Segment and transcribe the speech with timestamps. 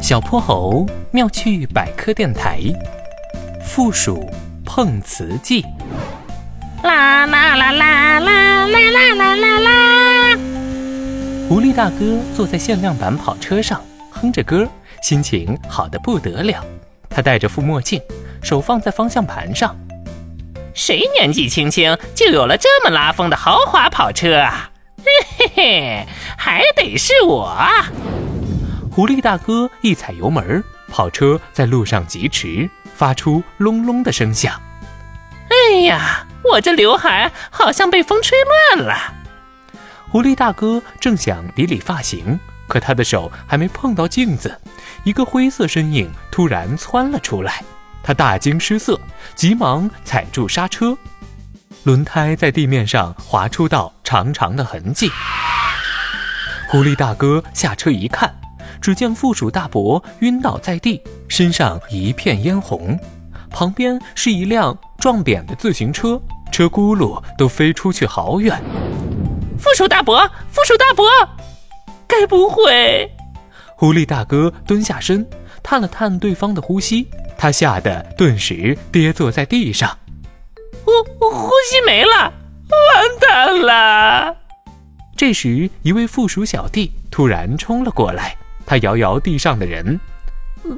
[0.00, 2.60] 小泼猴妙趣百科电台
[3.60, 4.30] 附属
[4.64, 5.64] 碰瓷记。
[6.82, 10.38] 啦啦啦啦啦啦啦啦啦啦！
[11.48, 14.66] 狐狸大哥坐在限量版跑车上，哼着歌，
[15.02, 16.64] 心情好的不得了。
[17.10, 18.00] 他戴着副墨镜，
[18.40, 19.76] 手放在方向盘上。
[20.74, 24.70] 谁年纪轻轻就有了这么拉风的豪华跑车啊？
[24.98, 26.06] 嘿嘿嘿，
[26.36, 27.90] 还得是我啊！
[28.98, 34.60] 狐狸大哥一踩油门，跑车在路上疾驰，发出隆隆的声响。
[35.50, 38.36] 哎呀，我这刘海好像被风吹
[38.74, 39.14] 乱了。
[40.08, 44.60] 狐狸大哥正想理理发型，可他的手还没碰到镜子，
[45.04, 47.62] 一个灰色身影突然窜了出来。
[48.02, 49.00] 他大惊失色，
[49.36, 50.98] 急忙踩住刹车，
[51.84, 55.08] 轮胎在地面上划出道长长的痕迹。
[56.68, 58.34] 狐狸大哥下车一看，
[58.80, 62.98] 只见附属大伯晕倒在地，身上一片嫣红，
[63.50, 66.20] 旁边是一辆撞扁的自行车，
[66.50, 68.62] 车轱辘都飞出去好远。
[69.58, 71.06] 附属大伯，附属大伯，
[72.06, 73.10] 该不会……
[73.76, 75.26] 狐狸大哥蹲下身，
[75.62, 79.96] 探了探对方的呼吸，他吓得顿时跌坐在地上。
[80.84, 80.92] 呼
[81.28, 82.32] 呼吸没了，
[82.70, 84.36] 完蛋了！
[85.16, 88.36] 这时，一位附属小弟突然冲了过来，
[88.68, 89.98] 他摇摇地上的人：“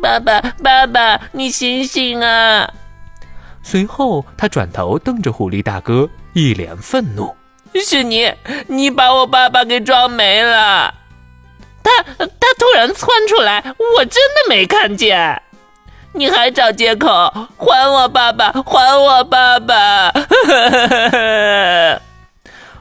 [0.00, 2.72] 爸爸，爸爸，你醒醒啊！”
[3.64, 7.34] 随后，他转头瞪着狐狸大哥，一脸愤怒
[7.84, 8.32] ：“是你，
[8.68, 10.94] 你把我爸爸给撞没了！
[11.82, 12.24] 他他
[12.56, 15.42] 突然窜出来，我真的没看见。
[16.12, 17.08] 你还找借口，
[17.56, 20.12] 还我爸爸，还我爸爸！”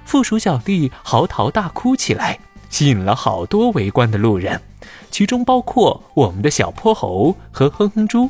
[0.05, 4.61] 附属小弟嚎啕大哭起来，吸引了好多围观的路人，
[5.11, 8.29] 其中包括我们的小泼猴和哼哼猪。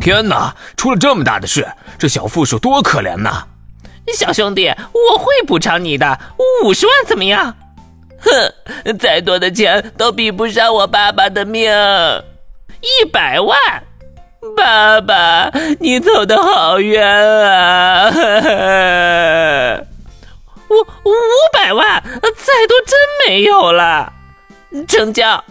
[0.00, 1.66] 天哪，出了这么大的事，
[1.98, 3.44] 这小负鼠多可怜呐！
[4.14, 6.18] 小兄弟，我会补偿你的，
[6.64, 7.54] 五十万怎么样？
[8.20, 11.70] 哼，再多的钱都比不上我爸爸的命。
[12.80, 13.58] 一百万，
[14.56, 18.10] 爸爸，你走的好冤啊！
[20.70, 21.12] 五五
[21.52, 24.12] 百万，再多真没有了。
[24.86, 25.42] 成交。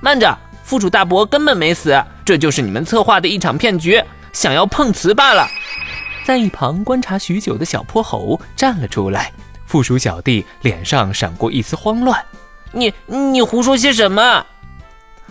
[0.00, 4.02] 慢着，副主大伯根本没死，这就是你们策划的一场骗局，
[4.32, 5.48] 想要碰瓷罢了。
[6.24, 9.32] 在一旁观察许久的小泼猴站了出来，
[9.66, 12.22] 附属小弟脸上闪过一丝慌乱
[12.72, 14.44] ：“你你胡说些什么？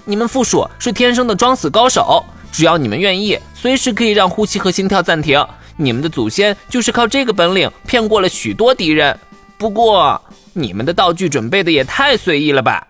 [0.05, 5.45] 你们附属是天生的装死高手，只要你们愿意，随时可以让呼吸和心跳暂停。
[5.75, 9.19] 你们的祖先就是靠这个本领骗过了许多敌人。”
[9.63, 12.85] 不过，你们的道具准备的也太随意了吧？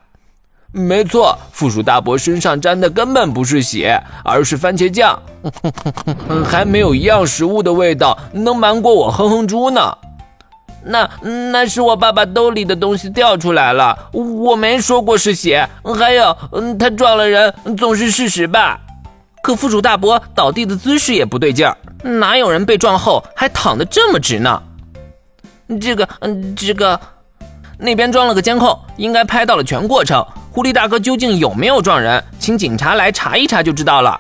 [0.71, 5.21] 没错，附属大伯身上沾的根本不是血，而是番茄酱，
[6.43, 9.95] 还没有一样食物的味道能瞒过我哼哼猪呢。
[10.83, 11.07] 那
[11.51, 15.69] 那是我爸爸兜里的东西掉出来了，我没说过是血。
[15.95, 16.35] 还有，
[16.79, 18.79] 他撞了人，总是事实吧？
[19.43, 24.63] 可附属大伯倒地的姿势也不对劲儿，哪有人被撞后还躺得这么直呢？
[25.79, 26.99] 这个，嗯，这个，
[27.77, 30.25] 那边装了个监控，应该拍到了全过程。
[30.51, 32.23] 狐狸大哥究竟有没有撞人？
[32.39, 34.19] 请警察来查一查就知道了。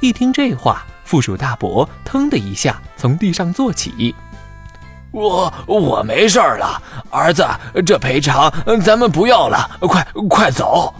[0.00, 4.14] 一听这话，附属大伯腾的一下从地上坐起。
[5.10, 7.46] 我我没事了，儿子，
[7.86, 8.52] 这赔偿
[8.82, 10.92] 咱们不要了，快快走。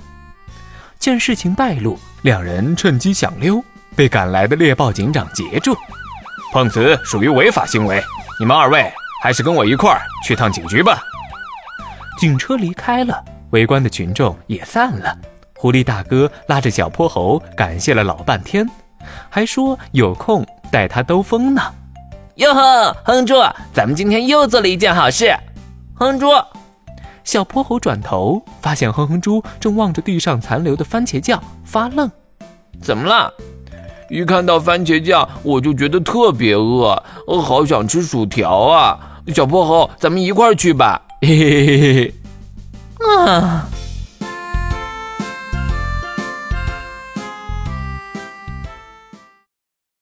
[0.99, 3.63] 见事情败露，两人趁机想溜，
[3.95, 5.77] 被赶来的猎豹警长截住。
[6.53, 8.03] 碰瓷属于违法行为，
[8.39, 8.91] 你们二位。
[9.25, 11.03] 还是跟我一块儿去趟警局吧。
[12.19, 15.17] 警车离开了，围观的群众也散了。
[15.57, 18.69] 狐狸大哥拉着小泼猴感谢了老半天，
[19.31, 21.63] 还说有空带他兜风呢。
[22.35, 23.37] 哟呵，哼猪，
[23.73, 25.35] 咱们今天又做了一件好事。
[25.95, 26.27] 哼猪，
[27.25, 32.11] 小泼猴转头发现哼哼猪正望着地上残留的番茄酱发愣。
[32.83, 33.33] 怎么了？
[34.11, 39.13] 一看到番茄酱，我就觉得特别饿，我好想吃薯条啊！
[39.33, 41.01] 小泼猴，咱们一块儿去吧。
[41.23, 42.15] 嘿嘿嘿嘿嘿。
[43.07, 43.69] 啊。